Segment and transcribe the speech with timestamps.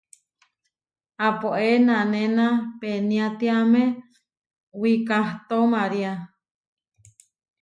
[1.27, 2.45] Aapóe nanéna
[2.81, 3.83] peniátiame
[4.79, 6.13] wikahtó María.